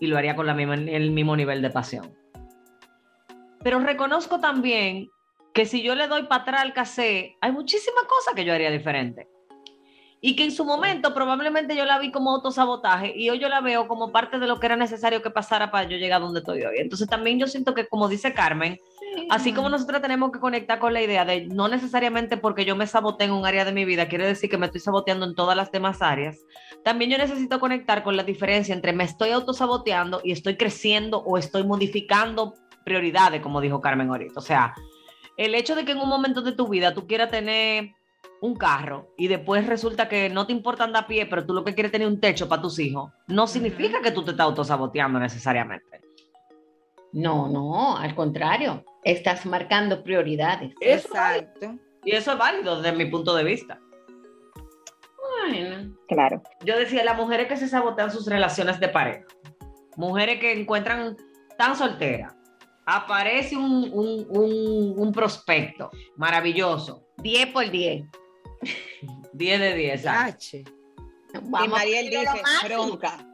[0.00, 2.14] y lo haría con el mismo nivel de pasión.
[3.62, 5.08] Pero reconozco también
[5.52, 8.70] que si yo le doy para atrás al cassette, hay muchísimas cosas que yo haría
[8.70, 9.28] diferente.
[10.20, 13.60] Y que en su momento probablemente yo la vi como autosabotaje y hoy yo la
[13.60, 16.62] veo como parte de lo que era necesario que pasara para yo llegar donde estoy
[16.62, 16.78] hoy.
[16.78, 18.78] Entonces también yo siento que, como dice Carmen,
[19.30, 22.86] así como nosotros tenemos que conectar con la idea de no necesariamente porque yo me
[22.86, 25.56] saboteé en un área de mi vida, quiere decir que me estoy saboteando en todas
[25.56, 26.38] las demás áreas,
[26.84, 31.38] también yo necesito conectar con la diferencia entre me estoy autosaboteando y estoy creciendo o
[31.38, 32.54] estoy modificando
[32.84, 34.38] prioridades, como dijo Carmen ahorita.
[34.38, 34.74] O sea,
[35.36, 37.94] el hecho de que en un momento de tu vida tú quieras tener
[38.40, 41.64] un carro y después resulta que no te importa andar a pie, pero tú lo
[41.64, 44.44] que quieres es tener un techo para tus hijos, no significa que tú te estás
[44.44, 45.97] autosaboteando necesariamente.
[47.12, 50.74] No, no, al contrario, estás marcando prioridades.
[50.80, 51.74] Eso Exacto.
[52.04, 53.80] Y eso es válido desde mi punto de vista.
[55.50, 56.42] Bueno, Claro.
[56.64, 59.24] Yo decía, las mujeres que se sabotean sus relaciones de pareja,
[59.96, 61.16] mujeres que encuentran
[61.56, 62.34] tan solteras,
[62.86, 68.04] aparece un, un- un- un prospecto maravilloso, 10 por 10.
[69.32, 70.02] 10 de 10.
[70.02, 70.34] ¿sabes?
[70.34, 70.58] H.
[70.58, 70.64] y
[71.42, 72.76] Vamos a Mariel dice, lo máximo.
[72.86, 73.27] ronca.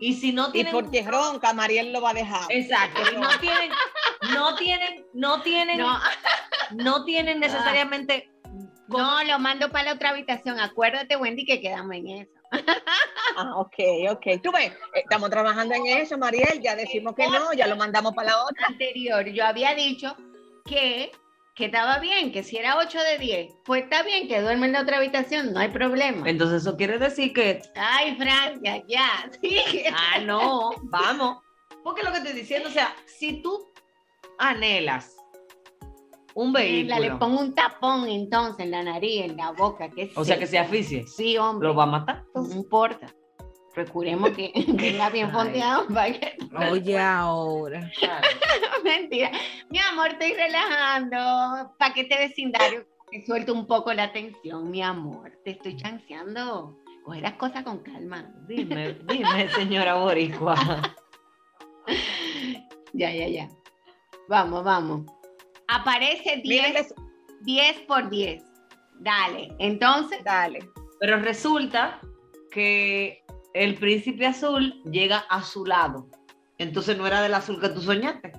[0.00, 0.72] Y si no Y tienen...
[0.72, 2.44] porque ronca, Mariel lo va a dejar.
[2.50, 3.70] Exacto, y no tienen,
[4.32, 6.00] no tienen, no tienen, No,
[6.72, 8.30] no tienen necesariamente...
[8.88, 10.60] no, lo mando para la otra habitación.
[10.60, 12.32] Acuérdate, Wendy, que quedamos en eso.
[13.36, 13.74] Ah, ok,
[14.10, 14.26] ok.
[14.42, 16.60] Tú ves, estamos trabajando en eso, Mariel.
[16.62, 18.66] Ya decimos que no, ya lo mandamos para la otra.
[18.66, 20.16] Anterior, yo había dicho
[20.64, 21.12] que,
[21.58, 24.72] que estaba bien, que si era 8 de 10, pues está bien, que duerme en
[24.72, 26.30] la otra habitación, no hay problema.
[26.30, 29.58] Entonces eso quiere decir que Ay, Francia, ya, sí.
[29.92, 31.38] Ah, no, vamos.
[31.82, 33.66] Porque lo que estoy diciendo, o sea, si tú
[34.38, 35.16] anhelas
[36.34, 40.12] un Venga, Le vehículo, pongo un tapón entonces en la nariz, en la boca, que
[40.14, 41.66] o sea, que se aficie, Sí, hombre.
[41.68, 42.24] lo va a matar.
[42.34, 43.12] No importa.
[43.84, 46.36] Procuremos que venga bien fondeado para que...
[46.68, 47.88] Oye, ahora.
[48.82, 49.30] Mentira.
[49.70, 51.76] Mi amor, estoy relajando.
[51.78, 52.84] ¿Para que te vecindario?
[53.08, 55.30] Que suelto un poco la tensión, mi amor.
[55.44, 56.76] Te estoy chanceando.
[57.04, 58.28] Coge las cosas con calma.
[58.48, 60.56] Dime, dime, señora Boricua.
[62.94, 63.48] Ya, ya, ya.
[64.28, 65.02] Vamos, vamos.
[65.68, 66.94] Aparece 10, Mírenles,
[67.42, 68.42] 10 por 10.
[69.00, 69.54] Dale.
[69.58, 70.58] Entonces, dale.
[70.98, 72.00] Pero resulta
[72.50, 73.22] que
[73.54, 76.08] el príncipe azul llega a su lado.
[76.58, 78.32] Entonces no era del azul que tú soñaste.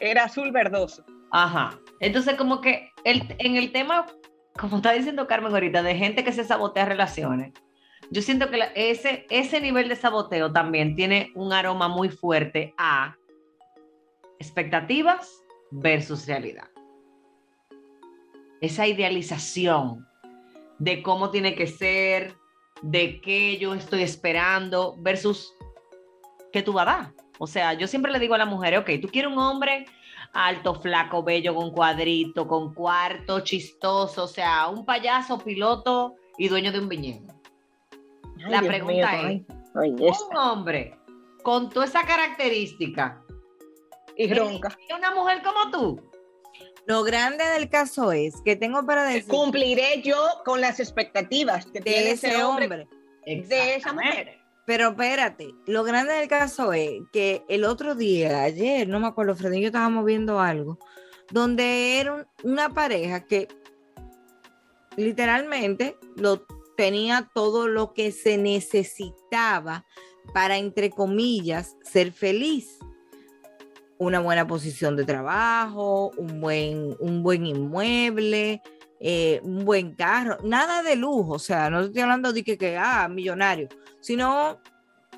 [0.00, 1.04] Era azul verdoso.
[1.30, 1.78] Ajá.
[2.00, 4.06] Entonces, como que el, en el tema,
[4.58, 7.52] como está diciendo Carmen ahorita, de gente que se sabotea relaciones,
[8.10, 12.74] yo siento que la- ese, ese nivel de saboteo también tiene un aroma muy fuerte
[12.78, 13.16] a
[14.38, 16.68] expectativas versus realidad.
[18.60, 20.06] Esa idealización
[20.78, 22.34] de cómo tiene que ser,
[22.82, 25.54] de qué yo estoy esperando versus
[26.52, 27.12] qué tú vas a dar.
[27.38, 29.86] O sea, yo siempre le digo a la mujer, ok, tú quieres un hombre
[30.32, 36.72] alto, flaco, bello, con cuadrito, con cuarto, chistoso, o sea, un payaso, piloto y dueño
[36.72, 37.26] de un viñedo.
[38.44, 39.96] Ay, La Dios pregunta mío, es, ay.
[39.98, 40.98] Un hombre
[41.42, 43.22] con toda esa característica,
[44.16, 44.68] Y ronca.
[44.68, 46.10] ¿es una mujer como tú?
[46.86, 51.80] Lo grande del caso es que tengo para decir Cumpliré yo con las expectativas que
[51.80, 52.64] de ese ese hombre.
[52.66, 52.88] hombre.
[53.24, 54.38] De esa mujer.
[54.66, 59.34] Pero espérate, lo grande del caso es que el otro día, ayer, no me acuerdo,
[59.34, 60.78] Freddy yo estábamos viendo algo,
[61.30, 63.48] donde era un- una pareja que
[64.96, 69.84] literalmente lo tenía todo lo que se necesitaba
[70.32, 72.78] para, entre comillas, ser feliz.
[73.98, 78.60] Una buena posición de trabajo, un buen, un buen inmueble,
[79.00, 82.76] eh, un buen carro, nada de lujo, o sea, no estoy hablando de que, que
[82.76, 83.68] ah, millonario,
[84.00, 84.58] sino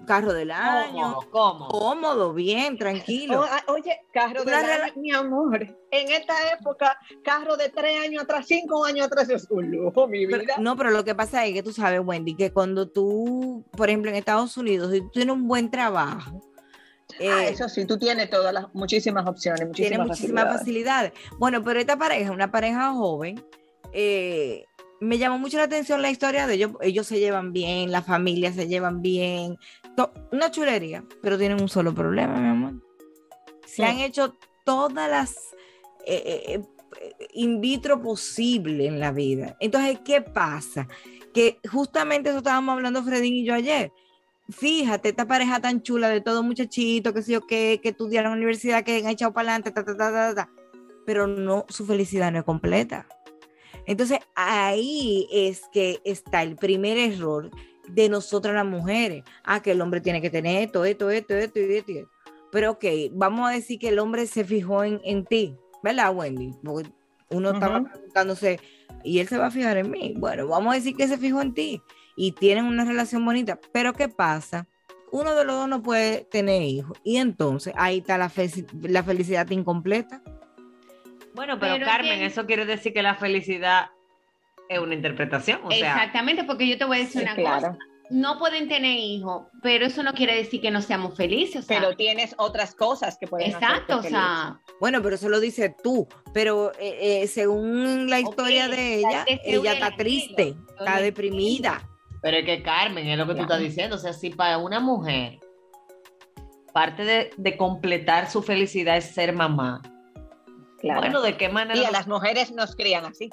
[0.04, 1.30] carro del año, ¿Cómo?
[1.30, 1.68] ¿Cómo?
[1.68, 3.44] cómodo, bien, tranquilo.
[3.48, 5.62] Ah, oye, carro de Una año, mi amor.
[5.90, 10.26] En esta época, carro de tres años atrás, cinco años atrás es un lujo, mi
[10.26, 13.88] Pero- no, pero lo que pasa es que tú sabes, Wendy, que cuando tú, por
[13.88, 16.40] ejemplo, en Estados Unidos, si tú tienes un buen trabajo,
[17.20, 21.12] Ah, eh, eso sí, tú tienes todas las muchísimas opciones, tiene muchísimas, muchísimas facilidades.
[21.12, 21.38] facilidades.
[21.38, 23.42] Bueno, pero esta pareja, una pareja joven,
[23.92, 24.64] eh,
[25.00, 26.72] me llamó mucho la atención la historia de ellos.
[26.80, 29.56] Ellos se llevan bien, las familias se llevan bien.
[30.32, 32.82] Una chulería, pero tienen un solo problema, mi amor.
[33.66, 35.36] Se han hecho todas las
[36.06, 36.60] eh,
[37.00, 39.56] eh, in vitro posible en la vida.
[39.60, 40.88] Entonces, ¿qué pasa?
[41.34, 43.92] Que justamente eso estábamos hablando Fredín y yo ayer.
[44.48, 48.38] Fíjate, esta pareja tan chula de todo muchachito, que sé yo qué, que estudiaron en
[48.38, 50.50] la universidad, que han echado para adelante, ta, ta, ta, ta, ta,
[51.04, 53.08] pero no, su felicidad no es completa.
[53.86, 57.50] Entonces, ahí es que está el primer error
[57.88, 59.24] de nosotras las mujeres.
[59.44, 61.92] Ah, que el hombre tiene que tener esto, esto, esto, esto y esto.
[61.92, 62.10] esto.
[62.52, 66.52] Pero ok, vamos a decir que el hombre se fijó en, en ti, ¿verdad, Wendy?
[66.64, 66.90] Porque
[67.30, 67.88] uno estaba Ujú.
[67.90, 68.60] preguntándose,
[69.04, 70.14] ¿y él se va a fijar en mí?
[70.16, 71.82] Bueno, vamos a decir que se fijó en ti
[72.16, 73.58] y tienen una relación bonita.
[73.72, 74.66] Pero ¿qué pasa?
[75.12, 76.98] Uno de los dos no puede tener hijos.
[77.04, 80.22] Y entonces ahí está la, fe- la felicidad incompleta.
[81.34, 83.90] Bueno, pero, Pero Carmen, que- eso quiere decir que la felicidad
[84.68, 85.60] es una interpretación.
[85.64, 87.68] O sea, Exactamente, porque yo te voy a decir Sí, una claro.
[87.68, 87.78] cosa.
[88.08, 91.64] No pueden tener hijos, pero eso no quiere decir que no seamos felices.
[91.64, 95.40] o sea, Pero tienes otras cosas que pueden exacto, o sea, Bueno, pero eso lo
[95.40, 96.06] dices tú.
[96.32, 101.82] Pero eh, eh, según la historia de ella, ella está triste, está deprimida.
[102.22, 103.96] Pero es que Carmen, es lo que tú estás diciendo.
[103.96, 105.38] O sea, si para una mujer
[106.72, 109.82] parte de, de completar su felicidad es ser mamá.
[110.78, 111.00] Claro.
[111.00, 111.80] Bueno, ¿de qué manera?
[111.80, 113.30] y a las mujeres nos crían así.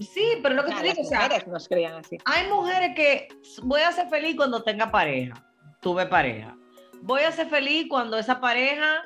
[0.00, 2.18] Sí, pero lo que A te digo, o sea, mujeres nos crían así.
[2.24, 3.28] hay mujeres que
[3.62, 5.34] voy a ser feliz cuando tenga pareja.
[5.80, 6.56] Tuve pareja.
[7.02, 9.04] Voy a ser feliz cuando esa pareja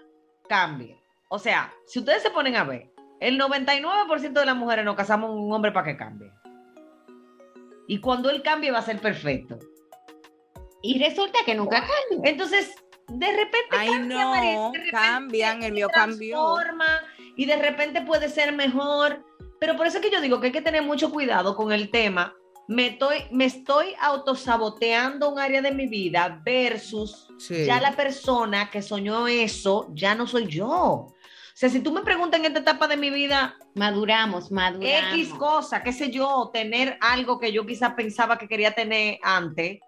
[0.48, 0.96] cambie.
[1.28, 2.90] O sea, si ustedes se ponen a ver,
[3.20, 6.30] el 99% de las mujeres nos casamos con un hombre para que cambie.
[7.88, 9.58] Y cuando él cambie va a ser perfecto.
[10.82, 12.30] y resulta que nunca cambia.
[12.30, 12.72] Entonces,
[13.08, 16.36] de repente Ay, cambia, no, Maris, de repente cambian, el mío cambió.
[16.54, 17.00] transforma
[17.36, 19.24] Y de repente puede ser mejor.
[19.58, 21.90] Pero por eso es que yo digo que hay que tener mucho cuidado con el
[21.90, 22.34] tema.
[22.68, 27.64] Me estoy, me estoy autosaboteando un área de mi vida versus Sí.
[27.64, 31.06] ya la persona que soñó eso ya no soy yo.
[31.58, 35.12] O sea, si tú me preguntas en esta etapa de mi vida, Maduramos, maduramos.
[35.12, 39.80] X cosa, qué sé yo, tener algo que yo quizás pensaba que quería tener antes.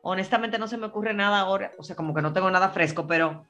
[0.00, 3.06] Honestamente no se me ocurre nada ahora, o sea, como que no tengo nada fresco,
[3.06, 3.44] pero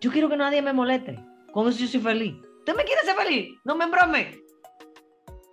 [0.00, 1.18] yo quiero que nadie me moleste.
[1.52, 2.36] Con eso yo soy feliz.
[2.60, 3.58] ¿Usted me quiere ser feliz?
[3.64, 4.40] No me embrome.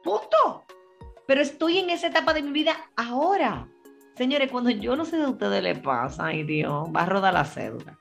[0.03, 0.63] Punto.
[1.25, 3.67] Pero estoy en esa etapa de mi vida ahora.
[4.15, 7.45] Señores, cuando yo no sé de ustedes le pasa, ay Dios, va a rodar la
[7.45, 7.97] cédula.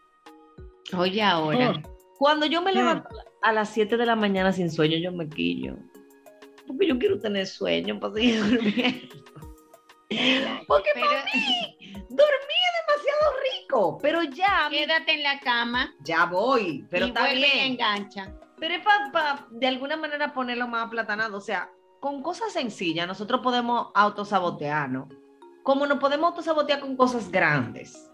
[0.94, 1.82] Oye, ahora.
[2.18, 2.76] Cuando yo me Mm.
[2.76, 3.08] levanto
[3.42, 5.76] a las 7 de la mañana sin sueño, yo me quillo.
[6.66, 9.14] Porque yo quiero tener sueño para seguir durmiendo.
[10.68, 11.76] Porque Pero para mí,
[12.08, 13.98] dormir es demasiado rico.
[14.00, 16.86] Pero ya, quédate en la cama ya voy.
[16.90, 17.72] Pero y está vuelve y bien.
[17.72, 18.32] engancha.
[18.58, 21.36] Pero es para de alguna manera ponerlo más aplatanado.
[21.36, 25.08] O sea, con cosas sencillas nosotros podemos autosabotearnos.
[25.62, 28.08] Como nos podemos autosabotear con cosas grandes.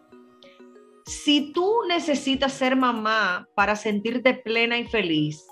[1.06, 5.44] Si tú necesitas ser mamá para sentirte plena y feliz,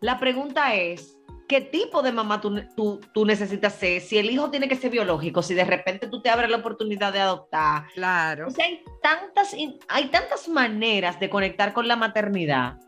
[0.00, 1.16] la pregunta es,
[1.48, 4.00] ¿qué tipo de mamá tú, tú- tú necesitas ser?
[4.02, 7.12] Si el hijo tiene que ser biológico, si de repente tú te abres la oportunidad
[7.12, 8.48] de adoptar, Claro.
[8.48, 9.54] o sea, hay tantas,
[9.88, 12.78] hay tantas maneras de conectar con la maternidad,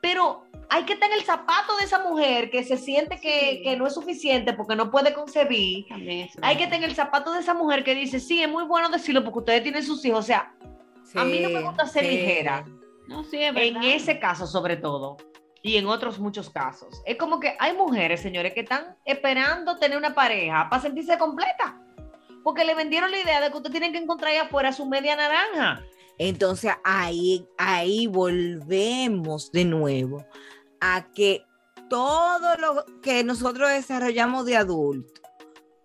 [0.00, 3.62] pero hay que estar en el zapato de esa mujer que se siente que, Sí.
[3.62, 5.86] que no es suficiente porque no puede concebir.
[5.88, 8.64] También Hay que estar en el zapato de esa mujer que dice, sí, es muy
[8.64, 10.18] bueno decirlo porque ustedes tienen sus hijos.
[10.20, 10.52] O sea,
[11.14, 12.10] a mí no me gusta ser sí.
[12.10, 12.64] ligera.
[13.06, 15.16] No, sí, es En ese caso, sobre todo,
[15.62, 17.02] y en otros muchos casos.
[17.04, 21.80] Es como que hay mujeres, señores, que están esperando tener una pareja para sentirse completa.
[22.42, 25.16] Porque le vendieron la idea de que usted tiene que encontrar ahí afuera su media
[25.16, 25.82] naranja.
[26.18, 30.24] Entonces ahí, ahí volvemos de nuevo
[30.80, 31.44] a que
[31.88, 35.22] todo lo que nosotros desarrollamos de adulto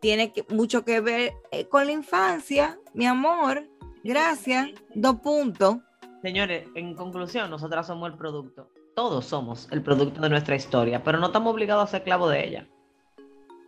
[0.01, 3.67] tiene que- mucho que ver eh, con la infancia, mi amor.
[4.03, 4.69] Gracias.
[4.95, 5.77] Dos puntos.
[6.21, 8.69] Señores, en conclusión, nosotras somos el producto.
[8.95, 12.45] Todos somos el producto de nuestra historia, pero no estamos obligados a ser esclavo de
[12.47, 12.67] ella.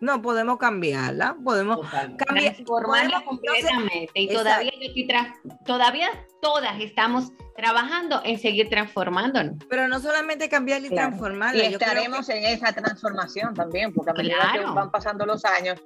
[0.01, 2.55] No podemos cambiarla, podemos cambiar.
[2.55, 6.09] transformarla completamente y todavía yo estoy tra- todavía
[6.41, 9.57] todas estamos trabajando en seguir transformándonos.
[9.69, 11.09] Pero no solamente cambiarla y Claro.
[11.09, 11.63] transformarla.
[11.65, 14.73] Y yo creo estaremos en esa transformación también, porque a medida que Claro.
[14.73, 15.79] van pasando los años,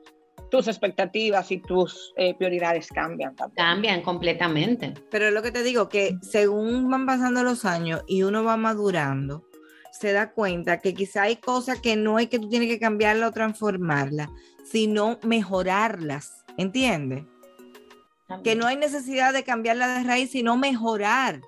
[0.55, 3.55] tus expectativas y tus eh, prioridades cambian también.
[3.57, 4.93] Cambian completamente.
[5.11, 8.55] Pero es lo que te digo, que según van pasando los años y uno va
[8.55, 9.43] madurando,
[9.91, 13.27] se da cuenta que quizá hay cosas que no es que tú tienes que cambiarla
[13.27, 14.31] o transformarla,
[14.63, 17.25] sino mejorarlas, ¿entiendes?
[18.41, 21.41] Que no hay necesidad de cambiarla de raíz, sino mejorar.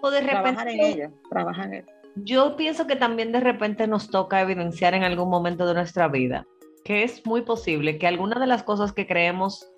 [0.00, 1.86] O de Trabajar en repente, ello, trabajar en ello.
[2.16, 6.46] yo pienso que también de repente nos toca evidenciar en algún momento de nuestra vida
[6.84, 9.70] que es muy posible que algunas de las cosas que creemos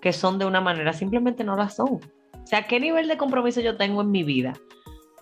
[0.00, 1.88] que son de una manera simplemente no las son.
[1.98, 4.54] O sea, ¿qué nivel de compromiso yo tengo en mi vida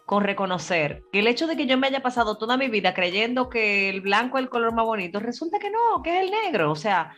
[0.06, 3.48] con reconocer que el hecho de que yo me haya pasado toda mi vida creyendo
[3.48, 6.70] que el blanco es el color más bonito, resulta que no, que es el negro?
[6.70, 7.16] O sea,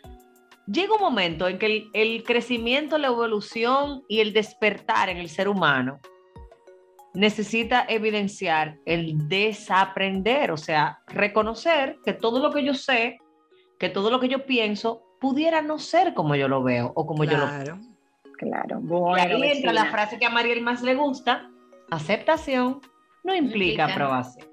[0.66, 5.28] llega un momento en que el, el crecimiento, la evolución y el despertar en el
[5.28, 5.98] ser humano
[7.12, 13.18] necesita evidenciar el desaprender, o sea, reconocer que todo lo que yo sé,
[13.78, 17.24] que todo lo que yo pienso, pudiera no ser como yo lo veo o como
[17.24, 17.78] yo lo Claro.
[18.38, 18.80] Claro.
[18.80, 19.90] Y Bueno, ahí entra la vecina.
[19.90, 21.50] frase que a Mariel más le gusta,
[21.90, 22.80] aceptación
[23.24, 23.86] no implica Implica.
[23.86, 24.46] aprobación.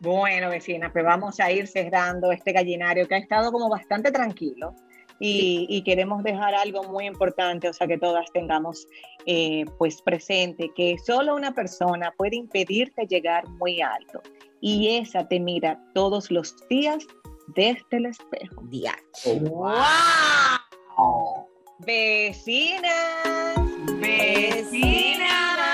[0.00, 4.74] Bueno, vecina, pues vamos a ir cerrando este gallinario que ha estado como bastante tranquilo.
[5.20, 8.86] Y, y queremos dejar algo muy importante, o sea, que todas tengamos
[9.26, 14.20] eh, pues presente que solo una persona puede impedirte llegar muy alto
[14.60, 17.06] y esa te mira todos los días
[17.48, 18.62] desde el espejo.
[18.64, 19.40] Diache.
[21.80, 22.92] Vecinas,
[24.00, 25.73] vecinas.